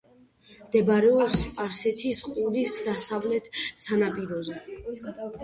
მდებარეობს 0.69 1.35
სპარსეთის 1.41 2.23
ყურის 2.31 2.75
დასავლეთ 2.89 3.61
სანაპიროზე. 3.85 4.59